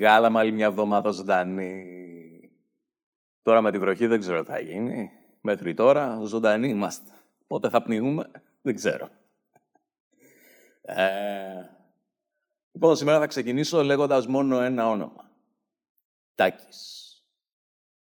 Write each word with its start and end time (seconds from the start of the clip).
βγάλαμε 0.00 0.38
άλλη 0.38 0.52
μια 0.52 0.66
εβδομάδα 0.66 1.10
ζωντανή. 1.10 1.84
Τώρα 3.42 3.60
με 3.60 3.70
τη 3.70 3.78
βροχή 3.78 4.06
δεν 4.06 4.20
ξέρω 4.20 4.42
τι 4.42 4.50
θα 4.50 4.60
γίνει. 4.60 5.10
Μέχρι 5.40 5.74
τώρα 5.74 6.20
ζωντανοί 6.24 6.68
είμαστε. 6.68 7.10
Πότε 7.46 7.68
θα 7.68 7.82
πνιγούμε, 7.82 8.30
δεν 8.62 8.74
ξέρω. 8.74 9.08
Ε, 10.82 11.04
λοιπόν, 12.72 12.96
σήμερα 12.96 13.18
θα 13.18 13.26
ξεκινήσω 13.26 13.82
λέγοντας 13.82 14.26
μόνο 14.26 14.60
ένα 14.60 14.88
όνομα. 14.88 15.30
Τάκης. 16.34 17.06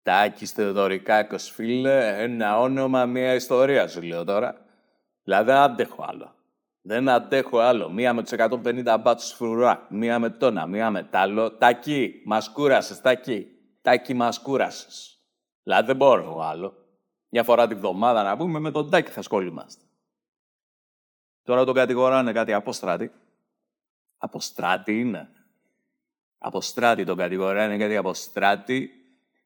Τάκης 0.02 0.52
Θεοδωρικάκος, 0.52 1.50
φίλε, 1.50 2.22
ένα 2.22 2.60
όνομα, 2.60 3.06
μια 3.06 3.34
ιστορία 3.34 3.88
σου 3.88 4.02
λέω 4.02 4.24
τώρα. 4.24 4.66
Δηλαδή 5.24 5.52
δεν 5.52 5.56
αντέχω 5.56 6.06
άλλο. 6.08 6.36
Δεν 6.88 7.10
αντέχω 7.10 7.60
άλλο. 7.60 7.90
Μία 7.90 8.14
με 8.14 8.22
τους 8.22 8.32
150 8.32 8.98
μπάτσους 9.02 9.32
φρουρά, 9.32 9.88
μία 9.90 10.20
με 10.20 10.30
τόνα, 10.30 10.66
μία 10.66 10.92
με 10.92 11.04
τ' 11.04 11.16
άλλο. 11.16 11.52
Τάκη, 11.52 12.22
μας 12.26 12.50
κούρασες, 12.50 13.02
Τάκη. 13.02 13.48
Τάκη, 13.82 14.14
μας 14.14 14.40
κούρασες. 14.40 15.22
Δηλαδή 15.64 15.88
δεν 15.88 15.96
μπορώ 15.96 16.40
άλλο. 16.42 16.76
Μια 17.30 17.44
φορά 17.44 17.68
τη 17.68 17.76
βδομάδα 17.76 18.24
να 18.24 18.38
πούμε 18.38 18.60
με 18.60 18.72
τον 18.72 18.90
Τάκη 18.90 19.12
θα 19.12 19.22
σχολούμαστε. 19.22 19.84
Τώρα 21.44 21.66
τον 21.66 21.74
κατηγοράνε 21.74 22.32
κάτι 22.32 22.54
αποστράτη. 22.54 23.12
Αποστράτη 24.18 25.00
είναι. 25.00 25.30
Αποστράτη 26.38 27.04
τον 27.04 27.18
κατηγοράνε 27.18 27.78
κάτι 27.78 27.98
αποστράτη. 27.98 28.90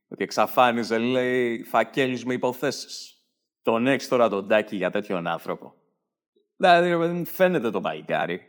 Ότι 0.07 0.23
εξαφάνιζε, 0.23 0.97
λέει, 0.97 1.63
φακέλους 1.63 2.23
με 2.23 2.33
υποθέσεις. 2.33 3.23
Τον 3.61 3.87
έχεις 3.87 4.07
τώρα 4.07 4.29
τον 4.29 4.47
Τάκη 4.47 4.75
για 4.75 4.91
τέτοιον 4.91 5.27
άνθρωπο. 5.27 5.80
Δηλαδή, 6.61 7.23
φαίνεται 7.25 7.69
το 7.69 7.81
παϊκάρι. 7.81 8.41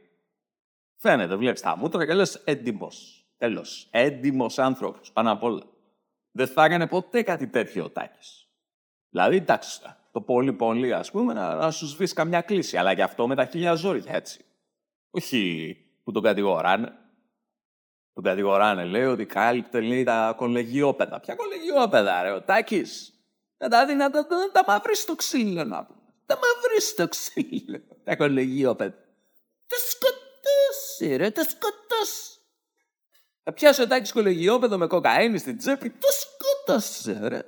Φαίνεται, 0.96 1.36
βλέπεις 1.36 1.60
τα 1.60 1.76
μούτρα 1.76 2.06
και 2.06 2.14
λες 2.14 2.34
έντιμος. 2.34 3.26
Τέλος. 3.36 3.88
Έντιμος 3.90 4.58
άνθρωπος, 4.58 5.12
πάνω 5.12 5.32
απ' 5.32 5.42
όλα. 5.42 5.62
Δεν 6.30 6.46
θα 6.46 6.64
έκανε 6.64 6.86
ποτέ 6.86 7.22
κάτι 7.22 7.46
τέτοιο 7.46 7.84
ο 7.84 7.90
Τάκης. 7.90 8.48
Δηλαδή, 9.08 9.36
εντάξει, 9.36 9.80
το 10.12 10.20
πολύ 10.20 10.52
πολύ, 10.52 10.94
ας 10.94 11.10
πούμε, 11.10 11.32
να, 11.32 11.54
να 11.54 11.70
σου 11.70 11.86
σβήσει 11.86 12.14
καμιά 12.14 12.40
κλίση. 12.40 12.76
Αλλά 12.76 12.92
γι' 12.92 13.02
αυτό 13.02 13.26
με 13.26 13.34
τα 13.34 13.44
χίλια 13.44 13.74
ζόρια, 13.74 14.14
έτσι. 14.14 14.44
Όχι 15.10 15.76
που 16.04 16.12
τον 16.12 16.22
κατηγοράνε. 16.22 16.92
Τον 18.12 18.22
κατηγοράνε, 18.22 18.84
λέει 18.84 19.04
ότι 19.04 19.26
κάλυπτε 19.26 19.80
λέει, 19.80 20.04
τα 20.04 20.34
κολεγιόπεδα. 20.36 21.20
Ποια 21.20 21.34
κολεγιόπεδα, 21.34 22.22
ρε, 22.22 22.30
ο 22.30 22.42
Τάκης; 22.42 23.12
Να 23.56 23.68
τα 23.68 23.86
δει 23.86 23.94
να 23.94 24.10
τα, 24.10 24.26
τα 24.52 24.64
μαύρει 24.66 24.96
στο 24.96 25.14
ξύλο, 25.14 25.64
να 25.64 25.84
πούμε. 25.84 26.01
Τα 26.32 26.38
μαύρει 26.40 26.80
στο 26.80 27.08
ξύλο. 27.08 27.80
Τα 28.04 28.16
κολεγιόπεδα. 28.16 28.94
Τα 29.66 29.76
σκοτώσει, 29.76 31.16
ρε, 31.16 31.30
τα 31.30 31.42
σκοτώσει. 31.42 32.38
Θα 33.42 33.52
πιάσει 33.52 33.82
ο 33.82 33.86
Τάκη 33.86 34.12
κολεγιόπεδο 34.12 34.78
με 34.78 34.86
κοκαίνη 34.86 35.38
στην 35.38 35.58
τσέπη. 35.58 35.90
Το 35.90 36.08
σκότωσε, 36.10 37.28
ρε. 37.28 37.42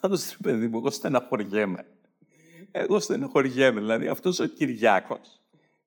Πάντως, 0.00 0.30
ρε 0.30 0.36
παιδί 0.42 0.68
μου, 0.68 0.78
εγώ 0.78 0.90
στεναχωριέμαι. 0.90 1.86
Εγώ 2.70 3.00
στεναχωριέμαι. 3.00 3.80
Δηλαδή, 3.80 4.08
αυτός 4.08 4.38
ο 4.38 4.46
Κυριάκος 4.46 5.40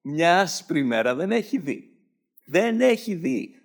μια 0.04 0.40
άσπρη 0.40 0.84
μέρα 0.84 1.16
δεν 1.16 1.31
έχει 1.31 1.58
δει. 1.58 1.98
Δεν 2.46 2.81
έχει 2.81 3.16
δει. 3.16 3.62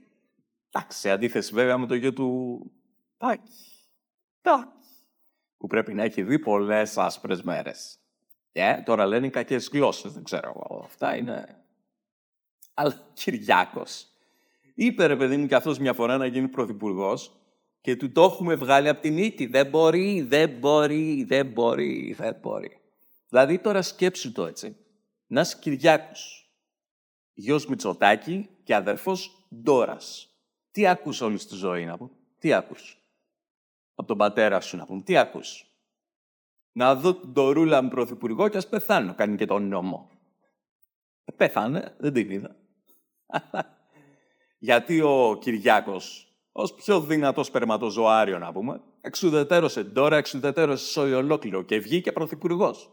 Εντάξει, 0.71 0.99
σε 0.99 1.11
αντίθεση 1.11 1.53
βέβαια 1.53 1.79
με 1.79 1.87
το 1.87 1.95
γιο 1.95 2.13
του 2.13 2.61
Τάκη. 3.17 3.53
Τάκη. 4.41 4.73
Που 5.57 5.67
πρέπει 5.67 5.95
να 5.95 6.03
έχει 6.03 6.23
δει 6.23 6.39
πολλές 6.39 6.99
άσπρες 6.99 7.43
μέρες. 7.43 7.99
Ε, 8.53 8.83
τώρα 8.85 9.07
λένε 9.07 9.29
κακές 9.29 9.69
γλώσσες, 9.73 10.13
δεν 10.13 10.23
ξέρω 10.25 10.49
εγώ. 10.49 10.83
Αυτά 10.85 11.17
είναι. 11.17 11.65
Αλλά 12.75 12.95
ο 12.95 13.11
Κυριάκος 13.13 14.07
είπε 14.75 15.07
ρε 15.07 15.17
παιδί 15.17 15.37
μου 15.37 15.47
και 15.47 15.55
αυτός 15.55 15.79
μια 15.79 15.93
φορά 15.93 16.17
να 16.17 16.27
γίνει 16.27 16.49
πρωθυπουργός 16.49 17.33
και 17.81 17.97
του 17.97 18.13
το 18.13 18.23
έχουμε 18.23 18.55
βγάλει 18.55 18.89
από 18.89 19.01
την 19.01 19.19
ήττη. 19.19 19.47
Δεν 19.47 19.67
μπορεί, 19.67 20.21
δεν 20.21 20.51
μπορεί, 20.51 21.25
δεν 21.25 21.47
μπορεί, 21.47 22.15
δεν 22.19 22.37
μπορεί. 22.41 22.81
Δηλαδή 23.29 23.59
τώρα 23.59 23.83
σκέψου 23.83 24.33
το 24.33 24.47
έτσι. 24.47 24.77
Νας 25.27 25.49
είσαι 25.49 25.59
Κυριάκος, 25.61 26.51
γιος 27.35 27.67
Μητσοτάκη 27.67 28.49
και 28.65 28.75
αδερφός 28.75 29.47
Ντόρας. 29.63 30.29
Τι 30.71 30.87
ακούς 30.87 31.21
όλη 31.21 31.39
στη 31.39 31.55
ζωή 31.55 31.85
να 31.85 31.97
πω, 31.97 32.11
τι 32.39 32.53
ακούς. 32.53 32.99
Από 33.95 34.09
τον 34.09 34.17
πατέρα 34.17 34.61
σου 34.61 34.77
να 34.77 34.87
πούμε, 34.87 35.03
τι 35.03 35.17
ακούς. 35.17 35.68
Να 36.79 36.95
δω 36.95 37.15
την 37.15 37.29
Ντορούλα 37.33 37.83
με 37.83 37.89
πρωθυπουργό 37.89 38.49
και 38.49 38.57
ας 38.57 38.69
πεθάνω, 38.69 39.15
κάνει 39.15 39.37
και 39.37 39.47
τον 39.47 39.69
νόμο. 39.69 40.11
Ε, 41.25 41.33
πέθανε, 41.33 41.95
δεν 41.99 42.13
την 42.13 42.31
είδα. 42.31 42.57
Γιατί 44.69 45.01
ο 45.01 45.39
Κυριάκος 45.41 46.33
ως 46.53 46.75
πιο 46.75 47.01
δυνατό 47.01 47.45
σπερματοζωάριο, 47.45 48.39
να 48.39 48.53
πούμε, 48.53 48.81
εξουδετέρωσε 49.01 49.85
τώρα, 49.85 50.17
εξουδετέρωσε 50.17 50.91
σόι 50.91 51.13
ολόκληρο 51.13 51.63
και 51.63 51.79
βγήκε 51.79 52.13
πρωθυπουργός. 52.13 52.91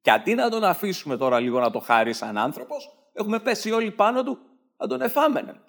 Και 0.00 0.10
αντί 0.10 0.34
να 0.34 0.50
τον 0.50 0.64
αφήσουμε 0.64 1.16
τώρα 1.16 1.40
λίγο 1.40 1.60
να 1.60 1.70
το 1.70 1.78
χάρει 1.78 2.12
σαν 2.12 2.38
άνθρωπος, 2.38 2.90
έχουμε 3.12 3.40
πέσει 3.40 3.70
όλοι 3.70 3.90
πάνω 3.90 4.22
του 4.22 4.38
να 4.76 4.86
τον 4.86 5.00
εφάμενε. 5.00 5.60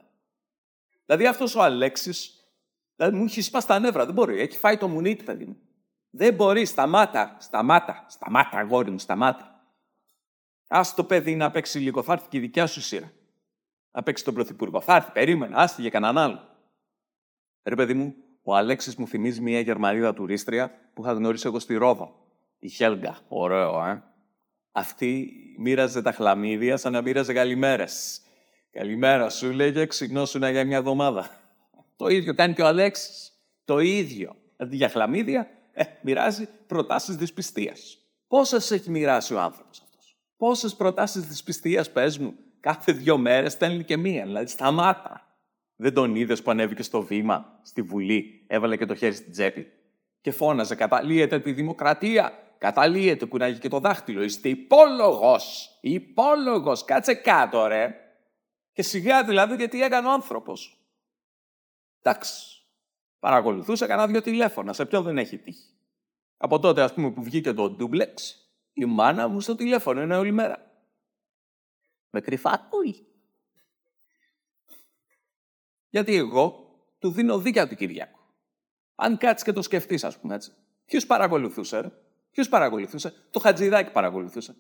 Δηλαδή 1.06 1.28
αυτός 1.28 1.56
ο 1.56 1.62
Αλέξης, 1.62 2.46
δηλαδή 2.96 3.18
μου 3.18 3.24
έχει 3.24 3.42
σπάσει 3.42 3.68
τα 3.68 3.80
νεύρα, 3.80 4.06
δεν 4.06 4.14
μπορεί. 4.14 4.40
Έχει 4.40 4.58
φάει 4.58 4.78
το 4.78 4.88
μουνίτι, 4.88 5.24
παιδί 5.24 5.46
μου. 5.46 5.58
Δεν 6.18 6.34
μπορεί, 6.34 6.66
σταμάτα, 6.66 7.38
σταμάτα, 7.40 8.06
σταμάτα, 8.08 8.58
αγόρι 8.58 8.92
μου, 8.92 9.00
σταμάτα. 9.00 9.56
Α 10.68 10.82
το 10.96 11.04
παιδί 11.04 11.36
να 11.36 11.52
παίξει 11.52 11.80
λίγο, 11.80 12.04
θα 12.04 12.14
έρθει 12.14 12.28
και 12.30 12.38
η 12.38 12.40
δικιά 12.40 12.68
σου 12.68 12.82
σειρά. 12.82 13.12
Να 13.92 14.04
παίξει 14.04 14.24
τον 14.24 14.34
πρωθυπουργό. 14.34 14.82
Θα 14.82 14.96
έρθει, 14.96 15.12
περίμενα, 15.12 15.58
άστι 15.58 15.82
για 15.82 15.90
κανέναν 15.90 16.18
άλλο. 16.18 16.40
Ρε 17.64 17.76
παιδί 17.76 17.94
μου, 17.94 18.16
ο 18.44 18.56
Αλέξης 18.56 18.96
μου 18.96 19.08
θυμίζει 19.08 19.42
μια 19.42 19.60
Γερμανίδα 19.60 20.14
τουρίστρια 20.14 20.72
που 20.94 21.04
είχα 21.04 21.14
γνωρίσει 21.14 21.48
εγώ 21.48 21.60
στη 21.60 21.76
Ρόδο. 21.76 22.16
Η 22.60 22.70
Χέλγκα. 22.70 23.18
Ωραίο, 23.28 23.86
ε. 23.86 24.04
Αυτή 24.72 25.32
μοίραζε 25.58 26.02
τα 26.02 26.12
χλαμίδια 26.12 26.78
σαν 26.78 26.92
να 26.92 27.02
μοίραζε 27.02 27.34
καλημέρες. 27.34 28.22
Καλημέρα 28.72 29.30
σου, 29.30 29.52
λέγε, 29.52 29.86
ξυπνώσουν 29.86 30.50
για 30.50 30.66
μια 30.66 30.78
εβδομάδα. 30.78 31.30
Το 31.96 32.08
ίδιο 32.08 32.36
κάνει 32.36 32.54
και 32.54 32.62
ο 32.62 32.66
Αλέξης. 32.66 33.32
Το 33.66 33.80
ίδιο. 33.80 34.36
Αντί 34.58 34.76
για 34.76 34.90
χλαμίδια, 34.90 35.50
ε, 35.76 35.84
μοιράζει 36.02 36.48
προτάσεις 36.68 37.16
δυσπιστίας. 37.16 37.98
Πόσες 38.28 38.72
έχει 38.72 38.90
μοιράσει 38.90 39.34
ο 39.34 39.40
άνθρωπος 39.40 39.82
αυτός; 39.82 40.18
Πόσες 40.38 40.76
προτάσεις 40.76 41.28
δυσπιστίας, 41.28 41.92
πες 41.92 42.18
μου, 42.18 42.34
κάθε 42.60 42.92
δύο 42.92 43.18
μέρες 43.18 43.52
στέλνει 43.52 43.84
και 43.84 43.98
μία. 43.98 44.24
Δηλαδή, 44.26 44.48
σταμάτα. 44.48 45.20
Δεν 45.76 45.94
τον 45.94 46.16
είδες 46.16 46.42
που 46.42 46.52
ανέβηκε 46.52 46.84
στο 46.84 47.02
βήμα, 47.02 47.60
στη 47.64 47.82
Βουλή, 47.82 48.46
έβαλε 48.48 48.78
και 48.78 48.86
το 48.86 48.96
χέρι 48.96 49.16
στην 49.16 49.32
τσέπη 49.32 49.72
και 50.22 50.32
φώναζε 50.32 50.76
«Καταλύεται 50.76 51.40
τη 51.40 51.52
δημοκρατία, 51.52 52.34
καταλύεται, 52.58 53.26
κουνάγει 53.26 53.60
και 53.60 53.68
το 53.68 53.80
δάχτυλο, 53.80 54.24
είστε 54.24 54.50
υπόλογος! 54.50 55.78
υπόλογος, 55.82 56.86
κάτσε 56.86 57.14
κάτω 57.14 57.66
ρε». 57.66 57.96
Και 58.74 58.82
σιγά 58.82 59.24
δηλαδή 59.24 59.56
γιατί 59.56 59.82
έκανε 59.82 60.08
ο 60.08 60.12
άνθρωπος. 60.12 60.80
Εντάξει, 62.02 62.55
παρακολουθούσε 63.20 63.86
κανένα 63.86 64.08
δυο 64.08 64.22
τηλέφωνα, 64.22 64.74
σε 64.74 64.86
ποιον 64.86 65.04
δεν 65.04 65.18
έχει 65.18 65.38
τύχει. 65.38 65.70
Από 66.38 66.60
τότε 66.60 66.82
ας 66.82 66.94
πούμε 66.94 67.12
που 67.12 67.24
βγήκε 67.24 67.54
το 67.54 67.70
ντούμπλεξ, 67.70 68.40
η 68.74 68.86
μάνα 68.86 69.28
μου 69.28 69.42
στο 69.42 69.56
τηλέφωνο 69.56 70.02
είναι 70.02 70.18
όλη 70.18 70.32
μέρα. 70.32 70.72
Με 72.10 72.22
κρυφά 72.22 72.52
ακούει. 72.52 73.08
Γιατί 75.90 76.16
εγώ 76.16 76.70
του 77.00 77.12
δίνω 77.12 77.40
δίκαια 77.40 77.68
του 77.68 77.76
Κυριάκου. 77.76 78.20
Αν 78.96 79.18
κάτσεις 79.18 79.46
και 79.46 79.52
το 79.52 79.62
σκεφτείς, 79.62 80.04
ας 80.04 80.20
πούμε 80.20 80.36
έτσι. 80.36 80.52
Ποιο 80.86 81.00
παρακολουθούσε, 81.08 81.80
ρε; 81.80 81.92
Ποιο 82.32 82.44
παρακολουθούσε; 82.50 83.14
Το 83.32 83.40
Χατζηδάκι 83.40 83.92
παρακολουθούσε. 83.92 84.56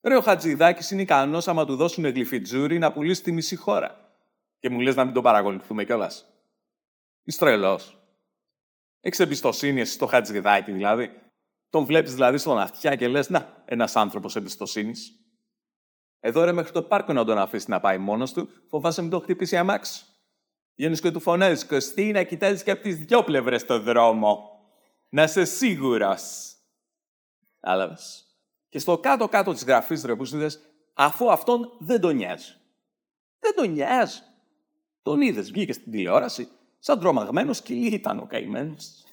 Ρε, 0.00 0.16
ο 0.16 0.20
Χατζηδάκι 0.20 0.92
είναι 0.94 1.02
ικανός 1.02 1.48
άμα 1.48 1.64
του 1.64 1.76
δώσουν 1.76 2.04
γλυφιτζούρι 2.04 2.78
να 2.78 2.92
πουλήσει 2.92 3.22
τη 3.22 3.32
μισή 3.32 3.56
χώρα. 3.56 4.16
Και 4.58 4.70
μου 4.70 4.80
λες 4.80 4.94
να 4.94 5.04
μην 5.04 5.14
τον 5.14 5.22
παρακολουθούμε 5.22 5.84
κιόλας. 5.84 6.31
Είσαι 7.24 7.38
τρελό. 7.38 7.80
Έχεις 9.00 9.18
εμπιστοσύνη 9.18 9.84
στο 9.84 10.06
Χατζηδάκι 10.06 10.72
δηλαδή; 10.72 11.10
Τον 11.70 11.84
βλέπεις 11.84 12.12
δηλαδή 12.12 12.38
στον 12.38 12.58
αυτιά 12.58 12.96
και 12.96 13.08
λες, 13.08 13.28
Να, 13.28 13.62
ένας 13.64 13.96
άνθρωπος 13.96 14.36
εμπιστοσύνης. 14.36 15.16
Εδώ 16.20 16.44
ρε 16.44 16.52
μέχρι 16.52 16.72
το 16.72 16.82
πάρκο 16.82 17.12
να 17.12 17.24
τον 17.24 17.38
αφήσει 17.38 17.70
να 17.70 17.80
πάει 17.80 17.98
μόνος 17.98 18.32
του, 18.32 18.48
φοβάσαι 18.68 19.02
μην 19.02 19.10
το 19.10 19.20
χτυπήσει 19.20 19.56
αμάξι. 19.56 20.04
Βγαίνεις 20.74 21.00
και 21.00 21.10
του 21.10 21.20
φωνάζεις 21.20 21.66
Κωστή 21.66 22.12
να 22.12 22.22
κοιτάζεις 22.22 22.62
και 22.62 22.70
από 22.70 22.82
τις 22.82 22.96
δυο 22.96 23.24
πλευρές 23.24 23.64
το 23.64 23.80
δρόμο. 23.80 24.50
Να 25.08 25.22
είσαι 25.22 25.44
σίγουρος. 25.44 26.54
Άλαβε. 27.60 27.96
Και 28.68 28.78
στο 28.78 28.98
κάτω-κάτω 28.98 29.52
της 29.52 29.64
γραφής 29.64 30.04
ρε 30.04 30.16
που 30.16 30.24
αφού 30.94 31.32
αυτόν 31.32 31.76
δεν 31.78 32.00
τον 32.00 32.16
νοιάζει. 32.16 32.54
Δεν 33.38 33.54
τον 33.54 33.70
νοιάζει. 33.70 34.20
Τον 35.02 35.20
είδες, 35.20 35.50
βγήκες 35.50 35.76
στην 35.76 35.92
τηλεόραση, 35.92 36.48
σαν 36.84 37.00
τρομαγμένος 37.00 37.56
σκυλί 37.56 37.94
ήταν 37.94 38.18
ο 38.18 38.26
καημένος. 38.26 39.04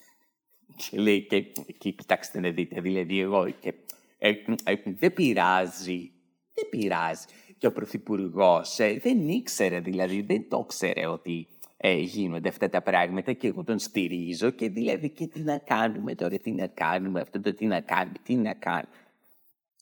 Και 0.76 0.98
λέει 0.98 1.26
και 1.26 1.36
εκεί, 1.66 1.92
κοιτάξτε 1.92 2.40
να 2.40 2.50
δείτε, 2.50 2.80
δηλαδή 2.80 3.20
εγώ. 3.20 3.50
Και, 3.50 3.74
ε, 4.18 4.28
ε, 4.64 4.74
δεν 4.84 5.12
πειράζει. 5.12 6.10
Δεν 6.54 6.68
πειράζει 6.70 7.24
και 7.58 7.66
ο 7.66 7.72
Πρωθυπουργός 7.72 8.78
ε, 8.78 8.98
δεν 9.02 9.28
ήξερε, 9.28 9.80
δηλαδή 9.80 10.22
δεν 10.22 10.48
το 10.48 10.64
ξέρε 10.64 11.06
ότι 11.06 11.48
ε, 11.76 11.92
γίνονται 11.92 12.48
αυτά 12.48 12.68
τα 12.68 12.82
πράγματα 12.82 13.32
και 13.32 13.46
εγώ 13.46 13.64
τον 13.64 13.78
στηρίζω 13.78 14.50
και 14.50 14.68
δηλαδή 14.68 15.10
και 15.10 15.26
τι 15.26 15.40
να 15.40 15.58
κάνουμε 15.58 16.14
τώρα, 16.14 16.38
τι 16.38 16.50
να 16.50 16.66
κάνουμε 16.66 17.20
αυτό 17.20 17.40
το 17.40 17.54
τι 17.54 17.66
να 17.66 17.80
κάνουμε, 17.80 18.16
τι 18.22 18.34
να 18.34 18.54
κάνουμε. 18.54 18.94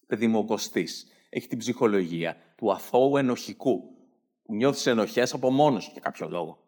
Παιδί 0.06 0.26
μου 0.26 0.38
ο 0.38 0.44
Κωστής 0.44 1.06
έχει 1.28 1.48
την 1.48 1.58
ψυχολογία 1.58 2.36
του 2.56 2.72
αθώου 2.72 3.16
ενοχικού 3.16 3.82
που 4.42 4.54
νιώθεις 4.54 4.86
ενοχές 4.86 5.34
από 5.34 5.50
μόνος 5.50 5.90
για 5.92 6.00
κάποιο 6.00 6.28
λόγο. 6.28 6.67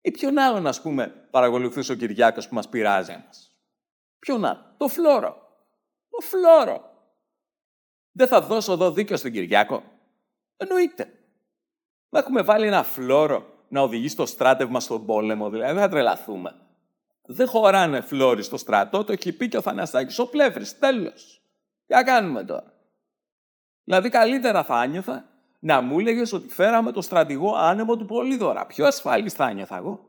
Ή 0.00 0.10
ποιον 0.10 0.38
άλλον, 0.38 0.66
ας 0.66 0.82
πούμε, 0.82 1.06
παρακολουθούσε 1.30 1.92
ο 1.92 1.94
Κυριάκος 1.94 2.48
που 2.48 2.54
μας 2.54 2.68
πειράζει 2.68 3.12
ένας. 3.12 3.54
Ποιον 4.18 4.44
άλλο. 4.44 4.74
Το 4.76 4.88
φλόρο. 4.88 5.48
Το 6.10 6.20
φλόρο. 6.20 6.90
Δεν 8.12 8.26
θα 8.26 8.40
δώσω 8.40 8.72
εδώ 8.72 8.90
δίκιο 8.90 9.16
στον 9.16 9.30
Κυριάκο. 9.30 9.82
Εννοείται. 10.56 11.12
Να 12.08 12.18
έχουμε 12.18 12.42
βάλει 12.42 12.66
ένα 12.66 12.82
φλόρο 12.82 13.46
να 13.68 13.80
οδηγεί 13.80 14.08
στο 14.08 14.26
στράτευμα 14.26 14.80
στον 14.80 15.06
πόλεμο, 15.06 15.50
δηλαδή 15.50 15.72
δεν 15.72 15.82
θα 15.82 15.88
τρελαθούμε. 15.88 16.54
Δεν 17.22 17.46
χωράνε 17.46 18.00
φλόροι 18.00 18.42
στο 18.42 18.56
στρατό, 18.56 19.04
το 19.04 19.12
έχει 19.12 19.32
πει 19.32 19.48
και 19.48 19.56
ο 19.56 19.60
Θαναστάκης, 19.60 20.18
ο 20.18 20.28
Πλεύρης, 20.28 20.78
τέλος. 20.78 21.42
Τι 21.86 22.04
κάνουμε 22.04 22.44
τώρα. 22.44 22.72
Δηλαδή 23.84 24.08
καλύτερα 24.08 24.64
θα 24.64 24.74
άνιωθα 24.74 25.29
να 25.60 25.80
μου 25.80 25.98
έλεγες 25.98 26.32
ότι 26.32 26.48
φέραμε 26.48 26.92
το 26.92 27.02
στρατηγό 27.02 27.54
άνεμο 27.54 27.96
του 27.96 28.04
Πολύδωρα. 28.04 28.66
Πιο 28.66 28.86
ασφαλής 28.86 29.32
θα 29.32 29.44
άνιωθα 29.44 29.76
εγώ. 29.76 30.08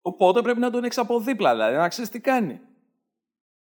Οπότε 0.00 0.42
πρέπει 0.42 0.60
να 0.60 0.70
τον 0.70 0.84
έχεις 0.84 0.98
από 0.98 1.20
δίπλα, 1.20 1.52
δηλαδή 1.52 1.76
να 1.76 1.88
ξέρεις 1.88 2.10
τι 2.10 2.20
κάνει. 2.20 2.60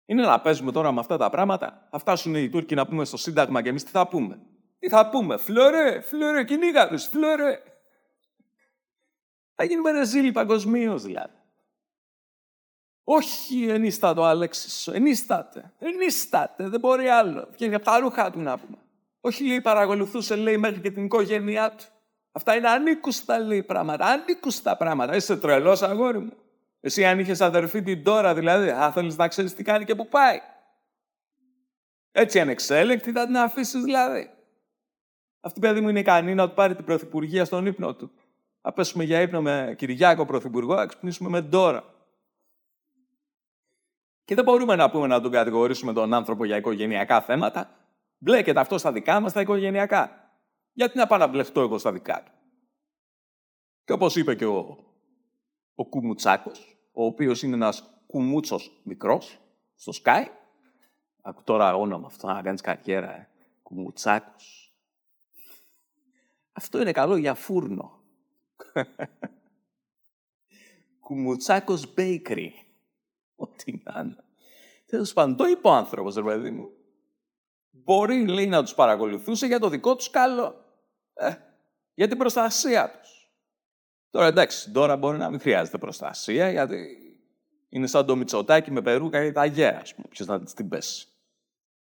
Είναι 0.05 0.21
να 0.25 0.41
παίζουμε 0.41 0.71
τώρα 0.71 0.91
με 0.91 0.99
αυτά 0.99 1.17
τα 1.17 1.29
πράγματα. 1.29 1.87
Θα 1.91 1.99
φτάσουν 1.99 2.35
οι 2.35 2.49
Τούρκοι 2.49 2.75
να 2.75 2.87
πούμε 2.87 3.05
στο 3.05 3.17
Σύνταγμα 3.17 3.61
και 3.61 3.69
εμείς 3.69 3.83
τι 3.83 3.91
θα 3.91 4.07
πούμε. 4.07 4.39
Τι 4.79 4.89
θα 4.89 5.09
πούμε, 5.09 5.37
φλωρέ, 5.37 6.01
φλωρέ, 6.01 6.43
κυνήγα 6.43 6.87
τους, 6.87 7.05
φλωρέ. 7.05 7.61
Θα 9.55 9.63
γίνουμε 9.63 9.91
ρεζίλοι 9.91 10.31
παγκοσμίως 10.31 11.03
δηλαδή. 11.03 11.33
Όχι, 13.03 13.67
ενίστατο, 13.67 14.23
Άλεξη, 14.23 14.91
ενίσταται. 14.91 15.73
Ενίσταται, 15.79 16.69
δεν 16.69 16.79
μπορεί 16.79 17.07
άλλο. 17.07 17.47
Βγαίνει 17.51 17.75
από 17.75 17.85
τα 17.85 17.99
ρούχα 17.99 18.31
του 18.31 18.39
να 18.39 18.57
πούμε. 18.57 18.77
Όχι, 19.25 19.47
λέει, 19.47 19.61
παρακολουθούσε, 19.61 20.35
λέει, 20.35 20.57
μέχρι 20.57 20.79
και 20.79 20.91
την 20.91 21.05
οικογένειά 21.05 21.75
του. 21.75 21.83
Αυτά 22.31 22.55
είναι 22.55 22.69
ανήκουστα, 22.69 23.39
λέει, 23.39 23.63
πράγματα. 23.63 24.05
Ανήκουστα 24.05 24.77
πράγματα. 24.77 25.15
Είσαι 25.15 25.37
τρελός, 25.37 25.81
αγόρι 25.81 26.19
μου. 26.19 26.33
Εσύ, 26.79 27.05
αν 27.05 27.19
είχες 27.19 27.41
αδερφή 27.41 27.81
την 27.81 28.03
τώρα, 28.03 28.33
δηλαδή, 28.33 28.69
θα 28.69 28.91
θέλεις 28.91 29.17
να 29.17 29.27
ξέρεις 29.27 29.55
τι 29.55 29.63
κάνει 29.63 29.85
και 29.85 29.95
πού 29.95 30.07
πάει. 30.07 30.39
Έτσι 32.11 32.39
ανεξέλεγκτη 32.39 33.11
θα 33.11 33.25
την 33.25 33.37
αφήσεις, 33.37 33.83
δηλαδή. 33.83 34.29
Αυτή, 35.39 35.59
παιδί 35.59 35.81
μου, 35.81 35.89
είναι 35.89 35.99
ικανή 35.99 36.33
να 36.33 36.47
του 36.49 36.53
πάρει 36.53 36.75
την 36.75 36.85
πρωθυπουργία 36.85 37.45
στον 37.45 37.65
ύπνο 37.65 37.95
του. 37.95 38.11
Θα 38.61 38.73
πέσουμε 38.73 39.03
για 39.03 39.21
ύπνο 39.21 39.41
με 39.41 39.75
Κυριάκο 39.77 40.25
Πρωθυπουργό, 40.25 40.75
θα 40.75 40.85
ξυπνήσουμε 40.85 41.29
με 41.29 41.41
τώρα. 41.41 41.83
Και 44.25 44.35
δεν 44.35 44.43
μπορούμε 44.43 44.75
να 44.75 44.89
πούμε 44.89 45.07
να 45.07 45.21
τον 45.21 45.31
κατηγορήσουμε 45.31 45.93
τον 45.93 46.13
άνθρωπο 46.13 46.45
για 46.45 46.57
οικογενειακά 46.57 47.21
θέματα. 47.21 47.84
Μπλέκεται 48.17 48.59
αυτό 48.59 48.77
στα 48.77 48.91
δικά 48.91 49.19
μας 49.19 49.33
τα 49.33 49.41
οικογενειακά. 49.41 50.29
Γιατί 50.73 50.97
να 50.97 51.07
πάω 51.07 51.17
να 51.19 51.27
μπλεχτώ 51.27 51.61
εγώ 51.61 51.77
στα 51.77 51.91
δικά 51.91 52.23
του; 52.23 52.31
Και 53.83 53.93
όπως 53.93 54.15
είπε 54.15 54.35
και 54.35 54.45
ο, 54.45 54.77
ο 55.75 55.85
Κουμουτσάκος, 55.85 56.77
ο 56.91 57.05
οποίος 57.05 57.43
είναι 57.43 57.55
ένας 57.55 58.03
κουμούτσος 58.07 58.81
μικρός 58.83 59.39
στο 59.75 59.91
Sky. 60.03 60.25
Ακού 61.21 61.43
τώρα 61.43 61.75
όνομα 61.75 62.07
αυτό 62.07 62.27
να 62.27 62.41
κάνεις 62.41 62.61
καριέρα, 62.61 63.15
ε. 63.15 63.29
Κουμουτσάκος. 63.63 64.73
Αυτό 66.51 66.81
είναι 66.81 66.91
καλό 66.91 67.15
για 67.15 67.33
φούρνο. 67.33 67.99
Κουμουτσάκος 70.99 71.93
Bakery. 71.97 72.49
Ό,τι 73.35 73.81
να 73.83 73.99
είναι. 73.99 74.23
Τέλος 74.85 75.13
πάντων, 75.13 75.35
το 75.35 75.45
είπε 75.45 75.67
ο 75.67 75.71
άνθρωπος, 75.71 76.15
ρε 76.15 76.23
παιδί 76.23 76.51
μου. 76.51 76.69
Μπορεί, 77.83 78.27
λέει, 78.27 78.47
να 78.47 78.61
τους 78.61 78.73
παρακολουθούσε 78.73 79.45
για 79.45 79.59
το 79.59 79.69
δικό 79.69 79.95
τους 79.95 80.09
καλό. 80.09 80.65
Ε, 81.13 81.35
για 81.93 82.07
την 82.07 82.17
προστασία 82.17 82.99
τους. 82.99 83.29
Τώρα 84.09 84.27
εντάξει, 84.27 84.71
τώρα 84.71 84.97
μπορεί 84.97 85.17
να 85.17 85.29
μην 85.29 85.39
χρειάζεται 85.39 85.77
προστασία, 85.77 86.51
γιατί 86.51 86.97
είναι 87.69 87.87
σαν 87.87 88.05
το 88.05 88.15
Μητσοτάκι 88.15 88.71
με 88.71 88.81
περούκα 88.81 89.23
ή 89.23 89.31
τα 89.31 89.45
γέα, 89.45 89.79
ας 89.81 89.95
πούμε. 89.95 90.07
Ποιος 90.09 90.27
να 90.27 90.43
την 90.43 90.69
πέσει; 90.69 91.07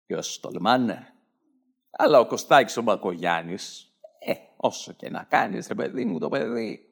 Ποιος 0.07 0.41
τολμάνε. 0.41 1.15
Αλλά 1.91 2.19
ο 2.19 2.27
Κωστάκης 2.27 2.77
ο 2.77 2.83
Μπακογιάννης, 2.83 3.93
ε, 4.19 4.33
όσο 4.57 4.93
και 4.93 5.11
να 5.11 5.27
κάνεις, 5.29 5.67
ρε 5.67 5.75
παιδί 5.75 6.05
μου, 6.05 6.19
το 6.19 6.29
παιδί, 6.29 6.89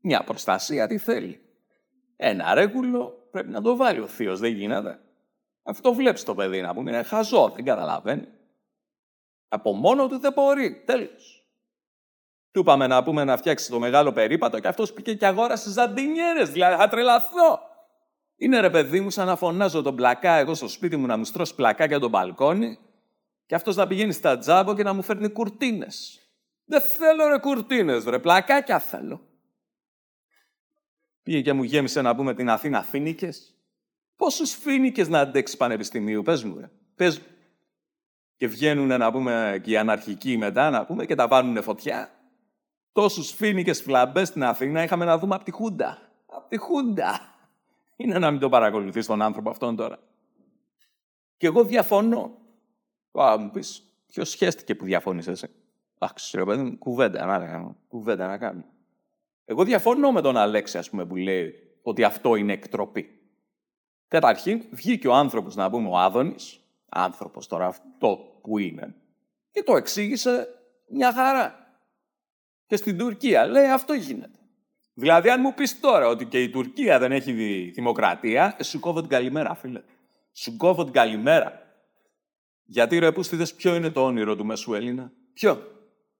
μια 0.00 0.24
προστασία 0.24 0.86
τι 0.86 0.98
θέλει. 0.98 1.40
Ένα 2.16 2.54
ρέγουλο 2.54 3.28
πρέπει 3.30 3.48
να 3.48 3.60
το 3.60 3.76
βάλει 3.76 4.00
ο 4.00 4.06
θείος, 4.06 4.40
δεν 4.40 4.52
γίνεται. 4.52 5.00
Αυτό 5.62 5.94
βλέπεις 5.94 6.24
το 6.24 6.34
παιδί 6.34 6.60
να 6.60 6.74
πούμε, 6.74 6.90
είναι 6.90 7.02
χαζό, 7.02 7.52
δεν 7.54 7.64
καταλαβαίνει. 7.64 8.28
Από 9.48 9.72
μόνο 9.72 10.08
του 10.08 10.18
δεν 10.18 10.32
μπορεί, 10.32 10.82
τέλος. 10.86 11.44
Του 12.50 12.60
είπαμε 12.60 12.86
να 12.86 13.02
πούμε 13.02 13.24
να 13.24 13.36
φτιάξει 13.36 13.70
το 13.70 13.78
μεγάλο 13.78 14.12
περίπατο 14.12 14.60
και 14.60 14.68
αυτός 14.68 14.92
πήγε 14.92 15.14
και 15.14 15.26
αγόρασε 15.26 15.70
ζαντινιέρες, 15.70 16.50
δηλαδή 16.50 16.76
θα 16.76 16.88
τρελαθώ. 16.88 17.60
Είναι 18.36 18.60
ρε 18.60 18.70
παιδί 18.70 19.00
μου 19.00 19.10
σαν 19.10 19.26
να 19.26 19.36
φωνάζω 19.36 19.82
τον 19.82 19.96
πλακά 19.96 20.32
εγώ 20.32 20.54
στο 20.54 20.68
σπίτι 20.68 20.96
μου 20.96 21.06
να 21.06 21.16
μου 21.16 21.24
στρώσει 21.24 21.54
πλακά 21.54 21.84
για 21.84 21.98
τον 21.98 22.10
μπαλκόνι 22.10 22.78
και 23.46 23.54
αυτός 23.54 23.76
να 23.76 23.86
πηγαίνει 23.86 24.12
στα 24.12 24.38
τζάμπο 24.38 24.74
και 24.74 24.82
να 24.82 24.92
μου 24.92 25.02
φέρνει 25.02 25.28
κουρτίνες. 25.28 26.20
Δεν 26.64 26.80
θέλω 26.80 27.28
ρε 27.28 27.38
κουρτίνες, 27.38 28.04
ρε 28.04 28.18
πλακάκια 28.18 28.78
θέλω. 28.78 29.20
Πήγε 31.22 31.40
και 31.40 31.52
μου 31.52 31.62
γέμισε 31.62 32.00
να 32.00 32.14
πούμε 32.14 32.34
την 32.34 32.50
Αθήνα 32.50 32.82
φίνικε. 32.82 33.30
Πόσου 34.20 34.46
φίνικε 34.46 35.04
να 35.04 35.20
αντέξεις 35.20 35.56
πανεπιστημίου, 35.56 36.22
πες 36.22 36.44
μου, 36.44 36.58
ρε. 36.58 36.70
Πες... 36.94 37.20
Και 38.36 38.46
βγαίνουν 38.46 38.86
να 38.86 39.12
πούμε 39.12 39.60
και 39.62 39.70
οι 39.70 39.76
αναρχικοί 39.76 40.36
μετά 40.36 40.70
να 40.70 40.86
πούμε 40.86 41.06
και 41.06 41.14
τα 41.14 41.28
βάλουν 41.28 41.62
φωτιά. 41.62 42.10
Τόσους 42.92 43.30
φίνικε 43.32 43.72
φλαμπές 43.72 44.28
στην 44.28 44.44
Αθήνα 44.44 44.82
είχαμε 44.82 45.04
να 45.04 45.18
δούμε 45.18 45.34
από 45.34 45.44
τη 45.44 45.50
Χούντα. 45.50 45.98
Από 46.26 46.48
τη 46.48 46.56
Χούντα. 46.56 47.20
Είναι 47.96 48.18
να 48.18 48.30
μην 48.30 48.40
το 48.40 48.48
παρακολουθείς 48.48 49.06
τον 49.06 49.22
άνθρωπο 49.22 49.50
αυτόν 49.50 49.76
τώρα. 49.76 49.98
Και 51.36 51.46
εγώ 51.46 51.64
διαφωνώ. 51.64 52.36
Α, 53.20 53.38
μου 53.38 53.50
πεις, 53.50 53.82
ποιος 54.06 54.30
σχέστηκε 54.30 54.74
που 54.74 54.84
διαφωνεί 54.84 55.22
εσύ; 55.26 55.48
Αχ, 55.98 56.12
ξέρω, 56.12 56.44
παιδί 56.44 56.76
κουβέντα 56.78 57.26
να 57.26 57.38
κάνουμε. 57.38 57.76
Κουβέντα 57.88 58.26
να 58.26 58.38
κάνουμε. 58.38 58.66
Εγώ 59.44 59.64
διαφωνώ 59.64 60.12
με 60.12 60.20
τον 60.20 60.36
Αλέξη, 60.36 60.78
ας 60.78 60.90
πούμε, 60.90 61.06
που 61.06 61.16
λέει 61.16 61.54
ότι 61.82 62.04
αυτό 62.04 62.34
είναι 62.34 62.52
εκτροπή. 62.52 63.19
Καταρχήν, 64.10 64.64
βγήκε 64.70 65.08
ο 65.08 65.14
άνθρωπος, 65.14 65.54
να 65.54 65.70
πούμε, 65.70 65.88
ο 65.88 65.98
Άδωνης, 65.98 66.60
άνθρωπος 66.88 67.46
τώρα 67.46 67.66
αυτό 67.66 68.40
που 68.42 68.58
είναι, 68.58 68.94
και 69.50 69.62
το 69.62 69.76
εξήγησε 69.76 70.48
μια 70.88 71.12
χαρά. 71.12 71.54
Και 72.66 72.76
στην 72.76 72.98
Τουρκία 72.98 73.46
λέει 73.46 73.66
αυτό 73.66 73.92
γίνεται. 73.92 74.38
Δηλαδή, 74.94 75.30
αν 75.30 75.40
μου 75.40 75.54
πεις 75.54 75.80
τώρα 75.80 76.06
ότι 76.06 76.26
και 76.26 76.42
η 76.42 76.50
Τουρκία 76.50 76.98
δεν 76.98 77.12
έχει 77.12 77.32
δημοκρατία, 77.74 78.56
ε, 78.58 78.62
σου 78.62 78.80
κόβω 78.80 79.00
την 79.00 79.08
καλημέρα, 79.08 79.54
φίλε. 79.54 79.82
Σου 80.32 80.56
κόβω 80.56 80.84
την 80.84 80.92
καλημέρα. 80.92 81.62
Γιατί 82.64 82.98
ρε 82.98 83.12
Πούστιδες, 83.12 83.54
ποιο 83.54 83.74
είναι 83.74 83.90
το 83.90 84.04
όνειρο 84.04 84.36
του 84.36 84.44
Μέσου 84.44 84.74
Έλληνα. 84.74 85.12
Ποιο; 85.32 85.62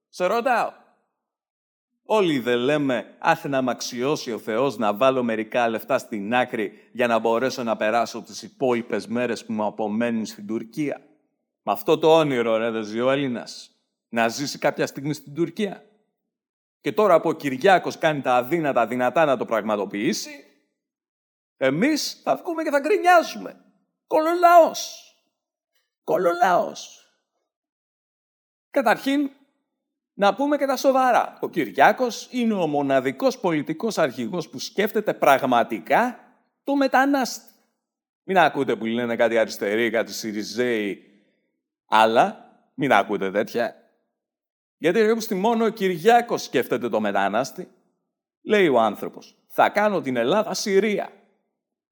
Σε 0.09 0.25
ρωτάω. 0.25 0.71
Όλοι 2.13 2.39
δεν 2.39 2.57
λέμε, 2.57 3.15
άχ 3.19 3.43
να 3.43 3.61
με 3.61 3.71
αξιώσει 3.71 4.31
ο 4.31 4.39
Θεός 4.39 4.77
να 4.77 4.93
βάλω 4.93 5.23
μερικά 5.23 5.69
λεφτά 5.69 5.97
στην 5.97 6.33
άκρη 6.35 6.89
για 6.91 7.07
να 7.07 7.19
μπορέσω 7.19 7.63
να 7.63 7.77
περάσω 7.77 8.21
τις 8.21 8.41
υπόλοιπες 8.41 9.07
μέρες 9.07 9.45
που 9.45 9.53
μου 9.53 9.65
απομένουν 9.65 10.25
στην 10.25 10.47
Τουρκία. 10.47 11.01
Με 11.61 11.71
αυτό 11.71 11.97
το 11.97 12.17
όνειρο, 12.17 12.57
ρε, 12.57 12.71
δεν 12.71 12.83
ζει 12.83 13.01
ο 13.01 13.11
Έλληνας. 13.11 13.71
Να 14.09 14.27
ζήσει 14.27 14.57
κάποια 14.57 14.87
στιγμή 14.87 15.13
στην 15.13 15.33
Τουρκία. 15.33 15.85
Και 16.81 16.91
τώρα 16.91 17.21
που 17.21 17.29
ο 17.29 17.33
Κυριάκος 17.33 17.97
κάνει 17.97 18.21
τα 18.21 18.35
αδύνατα 18.35 18.87
δυνατά 18.87 19.25
να 19.25 19.37
το 19.37 19.45
πραγματοποιήσει, 19.45 20.45
εμείς 21.57 22.21
θα 22.23 22.35
βγούμε 22.35 22.63
και 22.63 22.69
θα 22.69 22.79
γκρινιάζουμε. 22.79 23.65
Κολολαός. 24.07 25.13
Κολολαός. 26.03 27.05
Καταρχήν, 28.69 29.31
να 30.21 30.33
πούμε 30.33 30.57
και 30.57 30.65
τα 30.65 30.75
σοβαρά. 30.75 31.37
Ο 31.39 31.49
Κυριάκος 31.49 32.27
είναι 32.31 32.53
ο 32.53 32.67
μοναδικός 32.67 33.39
πολιτικός 33.39 33.97
αρχηγός 33.97 34.49
που 34.49 34.59
σκέφτεται 34.59 35.13
πραγματικά 35.13 36.19
το 36.63 36.75
μετανάστη. 36.75 37.51
Μην 38.23 38.37
ακούτε 38.37 38.75
που 38.75 38.85
λένε 38.85 39.15
κάτι 39.15 39.37
αριστεροί, 39.37 39.89
κάτι 39.89 40.13
Σιριζέοι, 40.13 41.03
αλλά 41.85 42.51
μην 42.73 42.93
ακούτε 42.93 43.31
τέτοια. 43.31 43.75
Γιατί 44.77 45.01
ρε 45.01 45.35
μόνο 45.35 45.65
ο 45.65 45.69
Κυριάκος 45.69 46.43
σκέφτεται 46.43 46.89
το 46.89 46.99
μετανάστη. 46.99 47.67
Λέει 48.41 48.67
ο 48.67 48.79
άνθρωπος, 48.79 49.37
θα 49.47 49.69
κάνω 49.69 50.01
την 50.01 50.15
Ελλάδα 50.15 50.53
Συρία. 50.53 51.09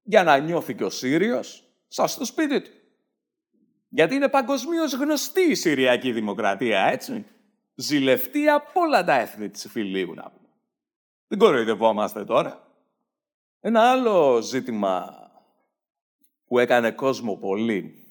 Για 0.02 0.22
να 0.22 0.38
νιώθει 0.38 0.74
και 0.74 0.84
ο 0.84 0.90
Σύριος 0.90 1.64
σαν 1.88 2.08
στο 2.08 2.24
σπίτι 2.24 2.60
του. 2.60 2.70
Γιατί 3.88 4.14
είναι 4.14 4.28
παγκοσμίως 4.28 4.94
γνωστή 4.94 5.50
η 5.50 5.54
Συριακή 5.54 6.12
Δημοκρατία, 6.12 6.80
έτσι. 6.80 7.24
Ζηλευτεί 7.80 8.48
από 8.48 8.80
όλα 8.80 9.04
τα 9.04 9.14
έθνη 9.14 9.48
της 9.48 9.66
Φιλίου, 9.70 10.14
να 10.14 10.22
πούμε. 10.22 10.48
Δεν 11.26 11.38
κοροϊδευόμαστε 11.38 12.24
τώρα. 12.24 12.68
Ένα 13.60 13.90
άλλο 13.90 14.40
ζήτημα 14.40 15.14
που 16.46 16.58
έκανε 16.58 16.90
κόσμο 16.90 17.36
πολύ 17.36 18.04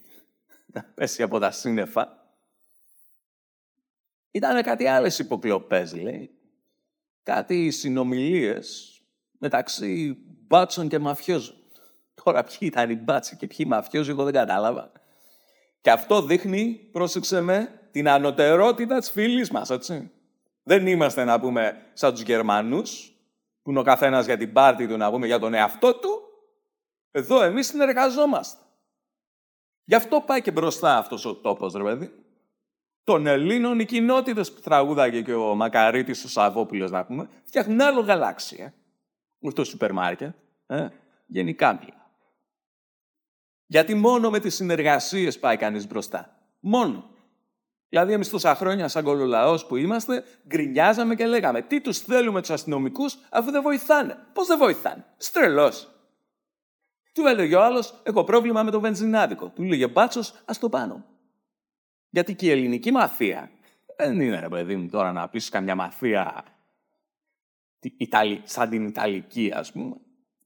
να 0.66 0.84
πέσει 0.84 1.24
από 1.24 1.40
τα 1.40 1.52
σύννεφα 1.52 2.18
ήταν 4.32 4.62
κάτι 4.62 4.88
άλλες 4.88 5.20
υποκλοπές, 5.20 5.94
λέει. 5.94 6.30
Κάτι 7.24 7.72
συνομιλίες 7.72 8.94
μεταξύ 9.38 10.18
μπάτσων 10.48 10.88
και 10.88 11.00
μαφιόζων. 11.00 11.56
Τώρα 12.24 12.44
ποιοι 12.44 12.58
ήταν 12.62 12.90
οι 12.90 12.96
μπάτσοι 12.96 13.36
και 13.36 13.48
ποιοι 13.48 13.66
μαφιόζοι, 13.70 14.10
εγώ 14.10 14.24
δεν 14.24 14.34
κατάλαβα. 14.34 14.92
Και 15.82 15.92
αυτό 15.92 16.22
δείχνει, 16.22 16.90
πρόσεξε 16.92 17.42
με, 17.42 17.79
την 17.92 18.10
ανωτερότητα 18.10 19.00
της 19.00 19.12
φίλης 19.12 19.52
μας, 19.52 19.70
έτσι. 19.70 20.12
Δεν 20.64 20.88
είμαστε, 20.88 21.24
να 21.24 21.40
πούμε, 21.40 21.86
σαν 21.94 22.12
τους 22.12 22.22
Γερμανούς, 22.22 23.14
που 23.62 23.70
είναι 23.70 23.80
ο 23.80 23.84
καθένας 23.84 24.26
για 24.26 24.38
την 24.38 24.54
πάρτη 24.54 24.88
του, 24.88 24.98
να 24.98 25.12
πούμε, 25.12 25.26
για 25.26 25.40
τον 25.40 25.54
εαυτό 25.54 25.96
του. 25.96 26.22
Εδώ 27.12 27.44
εμείς 27.44 27.68
συνεργαζόμαστε. 27.68 28.62
Γι' 29.84 29.96
αυτό 29.96 30.22
πάει 30.22 30.42
και 30.42 30.52
μπροστά 30.52 30.98
αυτός 30.98 31.26
ο 31.26 31.36
τόπος, 31.36 31.74
ρε 31.74 31.84
παιδί. 31.84 32.12
Των 33.04 33.28
Ελλήνων, 33.28 33.80
οι 33.80 33.86
κοινότητες 33.86 34.54
που 34.54 34.62
τραγούδαγε 34.62 35.22
και 35.22 35.34
ο 35.34 35.56
Μακαρίτης 35.56 36.24
ο 36.24 36.30
Σαββόπουλος, 36.30 36.92
να 36.92 37.06
πούμε, 37.06 37.30
φτιάχνουν 37.44 37.82
άλλο 37.82 38.02
γαλάξια. 38.02 38.74
Όχι 39.42 39.56
το 39.56 39.64
σούπερ 39.64 39.92
μάρκετ. 39.92 40.36
Ε, 40.68 40.88
γενικά 41.26 41.78
πια. 41.78 42.12
Γιατί 43.66 43.96
μόνο 43.96 44.30
με 44.30 44.40
τις 44.40 44.56
συνεργασίες 44.56 45.40
πάει 45.40 45.58
κανείς 45.58 45.88
μπροστά. 45.88 46.38
Μόνο. 46.60 47.10
Δηλαδή, 47.90 48.14
εμείς 48.14 48.30
τόσα 48.30 48.56
χρόνια, 48.56 48.88
σαν 48.88 49.04
κολολαό 49.04 49.66
που 49.68 49.76
είμαστε, 49.76 50.24
γκρινιάζαμε 50.48 51.16
και 51.16 51.26
λέγαμε 51.26 51.62
Τι 51.62 51.82
τους 51.82 51.98
θέλουμε 51.98 52.40
τους 52.40 52.50
αστυνομικούς, 52.50 53.18
αφού 53.30 53.52
δεν 53.52 53.62
βοηθάνε. 53.62 54.18
Πώς 54.34 54.48
δεν 54.48 54.58
βοηθάνε; 54.58 55.06
Στρελός. 55.18 55.90
Του 57.14 57.26
έλεγε 57.26 57.56
ο 57.56 57.64
άλλος: 57.64 58.02
Έχω 58.04 58.24
πρόβλημα 58.24 58.64
με 58.64 58.72
το 58.72 58.80
βενζινάδικο. 58.80 59.50
Του 59.50 59.64
λέγε 59.64 59.88
Μπάτσος, 59.88 60.34
ας 60.46 60.60
το 60.60 60.70
πάνω. 60.70 61.06
Γιατί 62.10 62.36
και 62.36 62.46
η 62.46 62.52
ελληνική 62.52 62.92
μαφία 62.92 63.52
δεν 63.98 64.22
είναι, 64.22 64.40
ρε 64.40 64.48
παιδί 64.48 64.76
μου, 64.76 64.90
τώρα 64.90 65.12
να 65.12 65.30
πεις 65.30 65.50
καμιά 65.50 65.76
μαφία 65.76 66.44
σαν 68.44 68.70
την 68.70 68.86
Ιταλική, 68.86 69.52
ας 69.56 69.72
πούμε. 69.72 69.96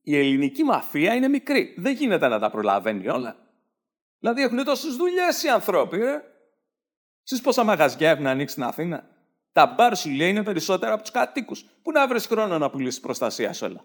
Η 0.01 0.17
ελληνική 0.17 0.63
μαφία 0.63 1.13
είναι 1.13 1.27
μικρή. 1.27 1.73
Δεν 1.77 1.93
γίνεται 1.93 2.27
να 2.27 2.39
τα 2.39 2.49
προλαβαίνει 2.49 3.07
όλα. 3.07 3.35
Δηλαδή 4.19 4.41
έχουν 4.41 4.63
τόσες 4.63 4.95
δουλειές 4.95 5.43
οι 5.43 5.47
άνθρωποι, 5.47 5.97
ρε. 5.97 6.21
Εσεί 7.29 7.41
πόσα 7.41 7.63
μαγαζιά 7.63 8.09
έχουν 8.09 8.27
ανοίξει 8.27 8.53
στην 8.53 8.65
Αθήνα; 8.65 9.09
Τα 9.51 9.65
μπαρ 9.65 9.95
σου 9.95 10.09
λέει 10.09 10.29
είναι 10.29 10.43
περισσότερα 10.43 10.93
από 10.93 11.01
τους 11.01 11.11
κατοίκους. 11.11 11.63
Πού 11.81 11.91
να 11.91 12.07
βρεις 12.07 12.25
χρόνο 12.25 12.57
να 12.57 12.69
πουλήσεις 12.69 12.99
προστασία 12.99 13.53
σε 13.53 13.65
όλα; 13.65 13.83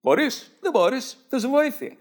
Μπορείς, 0.00 0.58
δεν 0.60 0.70
μπορείς, 0.70 1.26
θες 1.28 1.46
βοήθεια. 1.46 1.96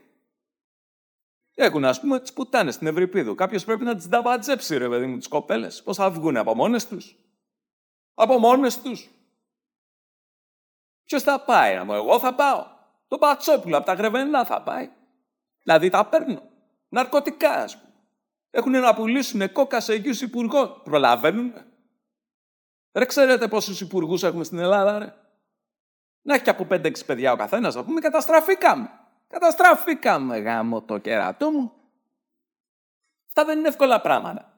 Έχουν, 1.55 1.85
ας 1.85 1.99
πούμε, 1.99 2.19
τις 2.19 2.33
πουτάνες 2.33 2.73
στην 2.73 2.87
Ευρυπίδου. 2.87 3.35
Κάποιος 3.35 3.65
πρέπει 3.65 3.83
να 3.83 3.95
τις 3.95 4.07
νταμπατζέψει, 4.07 4.77
ρε 4.77 4.89
παιδί 4.89 5.05
μου, 5.05 5.17
τις 5.17 5.27
κοπέλες. 5.27 5.83
Πώς 5.83 5.97
θα 5.97 6.11
βγουν 6.11 6.37
από 6.37 6.55
μόνες 6.55 6.87
τους; 6.87 7.15
Από 8.13 8.39
μόνες 8.39 8.81
τους. 8.81 9.09
Ποιος 11.03 11.23
θα 11.23 11.39
πάει, 11.43 11.75
να 11.75 11.85
μου, 11.85 11.93
εγώ 11.93 12.19
θα 12.19 12.35
πάω; 12.35 12.65
Το 13.07 13.17
πατσόπουλο 13.17 13.77
από 13.77 13.85
τα 13.85 13.93
γρεβενά 13.93 14.45
θα 14.45 14.61
πάει. 14.61 14.89
Δηλαδή 15.63 15.89
τα 15.89 16.05
παίρνω. 16.05 16.41
Ναρκωτικά, 16.89 17.51
ας 17.51 17.77
πούμε. 17.77 17.88
Έχουν 18.51 18.71
να 18.71 18.93
πουλήσουν 18.93 19.51
κόκα 19.51 19.79
σε 19.79 19.93
εκεί 19.93 20.23
υπουργό. 20.23 20.67
Προλαβαίνουν. 20.67 21.53
Ρε, 22.91 23.05
ξέρετε 23.05 23.47
πόσους 23.47 23.81
υπουργούς 23.81 24.23
έχουμε 24.23 24.43
στην 24.43 24.59
Ελλάδα, 24.59 24.99
ρε; 24.99 25.13
Να 26.21 26.33
έχει 26.33 26.43
και 26.43 26.49
από 26.49 26.67
5-6 26.69 27.05
παιδιά 27.05 27.31
ο 27.31 27.35
καθένας, 27.35 27.75
να 27.75 27.83
πούμε, 27.83 27.99
καταστραφήκαμε. 27.99 28.89
Καταστραφήκαμε, 29.27 30.37
γάμο 30.37 30.81
το 30.81 30.97
κερατό 30.97 31.51
μου. 31.51 31.71
Αυτά 33.27 33.45
δεν 33.45 33.57
είναι 33.57 33.67
εύκολα 33.67 34.01
πράγματα. 34.01 34.53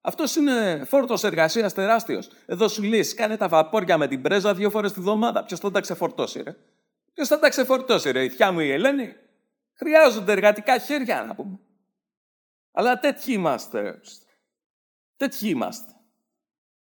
Αυτός 0.00 0.36
είναι 0.36 0.84
φόρτος 0.84 1.24
εργασίας 1.24 1.74
τεράστιος. 1.74 2.28
Εδώ 2.46 2.68
σου 2.68 2.82
λέει, 2.82 3.14
κάνε 3.14 3.36
τα 3.36 3.48
βαπόρια 3.48 3.98
με 3.98 4.08
την 4.08 4.22
πρέζα 4.22 4.54
δύο 4.54 4.70
φορές 4.70 4.92
τη 4.92 5.00
βδομάδα. 5.00 5.44
Ποιος 5.44 5.60
θα 5.60 5.70
τα 5.70 5.80
ξεφορτώσει, 5.80 6.42
ρε; 6.42 6.56
Ποιος 7.14 7.28
θα 7.28 7.38
τα 7.38 7.48
ξεφορτώσει, 7.48 8.10
ρε; 8.10 8.24
Η 8.24 8.28
θιά 8.28 8.52
μου 8.52 8.60
η 8.60 8.70
Ελένη. 8.70 9.16
Χρειάζονται 9.72 10.32
εργατικά 10.32 10.78
χέρια, 10.78 11.24
να 11.24 11.34
πούμε. 11.34 11.58
Αλλά 12.78 12.98
τέτοιοι 12.98 13.32
είμαστε. 13.32 14.00
Τέτοιοι 15.16 15.48
είμαστε. 15.48 15.92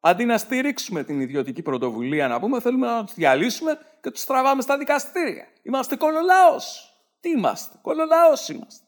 Αντί 0.00 0.24
να 0.24 0.38
στηρίξουμε 0.38 1.04
την 1.04 1.20
ιδιωτική 1.20 1.62
πρωτοβουλία, 1.62 2.28
να 2.28 2.40
πούμε, 2.40 2.60
θέλουμε 2.60 2.86
να 2.86 3.04
τους 3.04 3.14
διαλύσουμε 3.14 3.78
και 4.00 4.10
τους 4.10 4.24
τραβάμε 4.24 4.62
στα 4.62 4.78
δικαστήρια. 4.78 5.46
Είμαστε 5.62 5.96
κολολάος. 5.96 6.94
Τι 7.20 7.30
είμαστε, 7.30 7.78
κολολάος 7.82 8.48
είμαστε. 8.48 8.86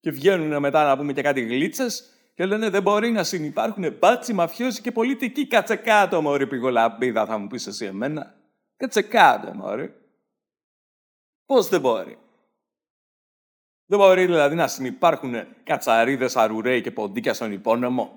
Και 0.00 0.10
βγαίνουν 0.10 0.60
μετά 0.60 0.84
να 0.84 0.96
πούμε 0.96 1.12
και 1.12 1.22
κάτι 1.22 1.40
γλίτσες 1.40 2.12
και 2.34 2.46
λένε 2.46 2.70
δεν 2.70 2.82
μπορεί 2.82 3.10
να 3.10 3.24
συνεπάρχουν 3.24 3.96
μπάτσι, 3.98 4.32
μαφιόζοι 4.32 4.80
και 4.80 4.92
πολιτικοί. 4.92 5.46
Κάτσε 5.46 5.76
κάτω, 5.76 6.22
μωρή 6.22 6.46
πηγολαμπίδα, 6.46 7.26
θα 7.26 7.38
μου 7.38 7.46
πεις 7.46 7.66
εσύ 7.66 7.84
εμένα. 7.84 8.34
Κάτσε 8.76 9.02
κάτω, 9.02 9.54
μωρή. 9.54 9.94
Πώς 11.46 11.68
δεν 11.68 11.80
μπορεί. 11.80 12.18
Δεν 13.90 13.98
μπορεί 13.98 14.24
δηλαδή 14.24 14.54
να 14.54 14.66
συνεπάρχουν 14.68 15.34
κατσαρίδες, 15.62 16.36
αρουραίοι 16.36 16.80
και 16.80 16.90
ποντίκια 16.90 17.34
στον 17.34 17.52
υπόνομο. 17.52 18.10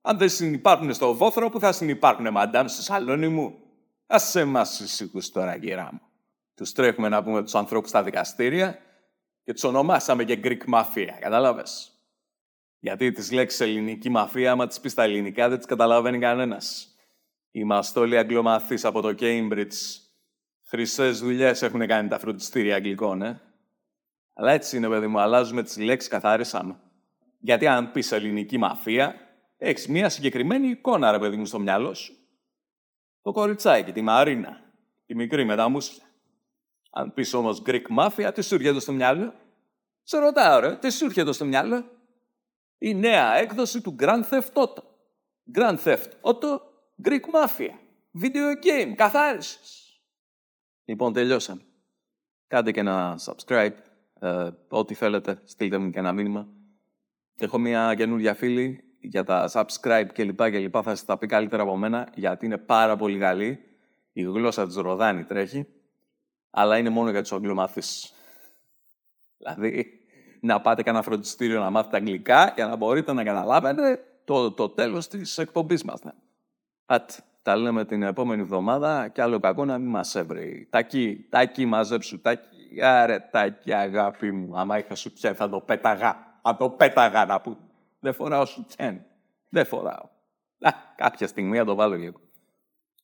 Αν 0.00 0.18
δεν 0.18 0.28
συνεπάρχουν 0.28 0.94
στο 0.94 1.14
βόθρο, 1.14 1.50
που 1.50 1.60
θα 1.60 1.72
συνεπάρχουν 1.72 2.30
μαντάμ 2.30 2.66
στο 2.66 2.82
σαλόνι 2.82 3.28
μου; 3.28 3.58
Α 4.06 4.18
εμά 4.34 4.60
ησυχούς 4.60 5.30
τώρα, 5.30 5.56
γυρά 5.56 5.88
μου. 5.92 6.00
Τους 6.54 6.72
τρέχουμε 6.72 7.08
να 7.08 7.22
πούμε 7.22 7.42
τους 7.42 7.54
ανθρώπους 7.54 7.88
στα 7.88 8.02
δικαστήρια 8.02 8.78
και 9.44 9.52
τους 9.52 9.64
ονομάσαμε 9.64 10.24
και 10.24 10.40
Greek 10.42 10.74
Mafia. 10.74 11.18
Κατάλαβες; 11.20 11.92
Γιατί 12.78 13.12
τις 13.12 13.32
λέξεις 13.32 13.60
ελληνική 13.60 14.08
μαφία, 14.08 14.50
άμα 14.52 14.66
τις 14.66 14.80
πεις 14.80 14.92
στα 14.92 15.02
ελληνικά, 15.02 15.48
δεν 15.48 15.58
τις 15.58 15.66
καταλαβαίνει 15.66 16.18
κανένας. 16.18 16.94
Είμαστε 17.50 18.00
όλοι 18.00 18.18
αγγλομαθείς 18.18 18.84
από 18.84 19.00
το 19.00 19.14
Cambridge. 19.18 20.00
Χρυσές 20.66 21.18
δουλειές 21.18 21.62
έχουν 21.62 21.86
κάνει 21.86 22.08
τα 22.08 22.18
φροντιστήρια 22.18 22.74
αγγλικών, 22.74 23.22
ε. 23.22 23.40
Αλλά 24.34 24.52
έτσι 24.52 24.76
είναι, 24.76 24.88
παιδί 24.88 25.06
μου, 25.06 25.20
αλλάζουμε 25.20 25.62
τις 25.62 25.76
λέξεις, 25.76 26.10
καθαρίσαμε. 26.10 26.80
Γιατί 27.38 27.66
αν 27.66 27.92
πεις 27.92 28.12
ελληνική 28.12 28.58
μαφία, 28.58 29.14
έχεις 29.56 29.88
μία 29.88 30.08
συγκεκριμένη 30.08 30.68
εικόνα, 30.68 31.10
ρε 31.10 31.18
παιδί 31.18 31.36
μου, 31.36 31.46
στο 31.46 31.58
μυαλό 31.58 31.94
σου. 31.94 32.14
Το 33.22 33.32
κοριτσάκι, 33.32 33.92
τη 33.92 34.02
Μαρίνα, 34.02 34.72
τη 35.06 35.14
μικρή 35.14 35.44
με 35.44 35.56
τα 35.56 35.68
μουσια. 35.68 36.04
Αν 36.90 37.14
πεις 37.14 37.34
όμως 37.34 37.62
Greek 37.66 37.82
Mafia, 37.98 38.30
τι 38.34 38.42
σου 38.42 38.54
έρχεται 38.54 38.80
στο 38.80 38.92
μυαλό; 38.92 39.34
Σε 40.02 40.18
ρωτάω, 40.18 40.60
ρε, 40.60 40.76
τι 40.76 40.90
σου 40.90 41.04
έρχεται 41.04 41.32
στο 41.32 41.44
μυαλό; 41.44 41.84
Η 42.78 42.94
νέα 42.94 43.34
έκδοση 43.34 43.80
του 43.80 43.96
Grand 43.98 44.22
Theft 44.30 44.52
Auto. 44.52 44.82
Grand 45.54 45.78
Theft 45.84 46.10
Auto, 46.20 46.60
Greek 47.04 47.24
Mafia. 47.32 47.72
Video 48.22 48.64
game, 48.64 48.92
καθάρισης. 48.94 50.00
Λοιπόν, 50.84 51.12
τελειώσαμε. 51.12 51.60
Κάντε 52.46 52.70
και 52.70 52.80
ένα 52.80 53.18
subscribe. 53.24 53.74
Ε, 54.24 54.50
ό,τι 54.68 54.94
θέλετε, 54.94 55.38
στείλτε 55.44 55.78
μου 55.78 55.90
και 55.90 55.98
ένα 55.98 56.12
μήνυμα. 56.12 56.46
Έχω 57.38 57.58
μια 57.58 57.94
καινούργια 57.96 58.34
φίλη 58.34 58.84
για 59.00 59.24
τα 59.24 59.50
subscribe 59.52 60.06
και 60.12 60.24
λοιπά 60.24 60.50
και 60.50 60.58
λοιπά. 60.58 60.82
Θα 60.82 60.90
σας 60.90 61.04
τα 61.04 61.18
πει 61.18 61.26
καλύτερα 61.26 61.62
από 61.62 61.76
μένα, 61.76 62.08
γιατί 62.14 62.46
είναι 62.46 62.58
πάρα 62.58 62.96
πολύ 62.96 63.18
καλή. 63.18 63.58
Η 64.12 64.22
γλώσσα 64.22 64.66
της 64.66 64.76
Ροδάνη 64.76 65.24
τρέχει 65.24 65.66
αλλά 66.50 66.78
είναι 66.78 66.88
μόνο 66.88 67.10
για 67.10 67.20
τους 67.20 67.32
αγγλομαθείς. 67.32 68.12
Δηλαδή, 69.38 70.00
να 70.40 70.60
πάτε 70.60 70.82
κανένα 70.82 71.04
φροντιστήριο 71.04 71.60
να 71.60 71.70
μάθετε 71.70 71.96
αγγλικά 71.96 72.52
για 72.54 72.66
να 72.66 72.76
μπορείτε 72.76 73.12
να 73.12 73.24
καταλάβετε 73.24 74.04
το, 74.24 74.52
το 74.52 74.68
τέλος 74.68 75.08
της 75.08 75.38
εκπομπής 75.38 75.84
μας. 75.84 76.02
Ναι. 76.02 76.12
Άτε, 76.86 77.14
τα 77.42 77.56
λέμε 77.56 77.84
την 77.84 78.02
επόμενη 78.02 78.42
εβδομάδα 78.42 79.08
και 79.08 79.22
άλλο 79.22 79.40
κακό 79.40 79.64
να 79.64 79.78
μην 79.78 79.90
μας 79.90 80.14
έβρει. 80.14 80.66
Τάκι, 80.70 81.26
τάκι, 81.28 81.64
μαζέψου, 81.66 82.20
τάκι. 82.20 82.53
Άρε, 82.82 83.18
τάκι, 83.18 83.72
αγάπη 83.72 84.32
μου. 84.32 84.58
Άμα 84.58 84.78
είχα 84.78 84.94
σου 84.94 85.12
τιέν, 85.12 85.34
θα 85.34 85.48
το 85.48 85.60
πέταγα. 85.60 86.38
Θα 86.42 86.56
το 86.56 86.70
πέταγα 86.70 87.24
να 87.24 87.40
που. 87.40 87.56
Δεν 88.00 88.14
φοράω 88.14 88.44
σου 88.44 88.66
τιέν. 88.76 89.04
Δεν 89.48 89.66
φοράω. 89.66 90.08
Α, 90.60 90.70
κάποια 90.96 91.26
στιγμή 91.26 91.56
θα 91.56 91.64
το 91.64 91.74
βάλω 91.74 91.96
και 91.96 92.04
εγώ. 92.04 92.20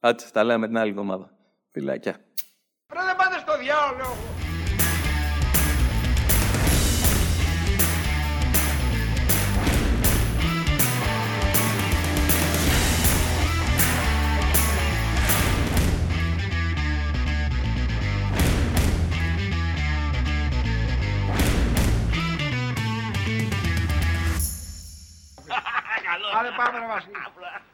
Άτε, 0.01 0.25
τα 0.33 0.45
λέμε 0.45 0.67
την 0.67 0.79
άλλη 0.79 0.91
εβδομάδα. 0.91 1.31
Φιλάκια. 1.71 2.17
Ρε 2.93 3.01
δεν 3.05 3.17
πάτε 3.17 3.39
στο 3.39 3.59
διάολο. 3.59 4.40
Habla, 26.33 26.51
habla, 26.57 26.95
habla. 27.25 27.70